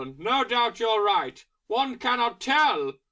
No 0.17 0.43
doubt 0.43 0.79
you're 0.79 1.03
right.... 1.03 1.45
One 1.67 1.97
cannot 1.99 2.39
tell!" 2.41 2.93